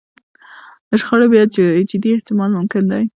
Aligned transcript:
د 0.89 0.91
شخړو 1.01 1.25
بیا 1.33 1.43
جدي 1.89 2.09
احتمال 2.13 2.49
ممکن 2.57 2.83
دی. 2.91 3.03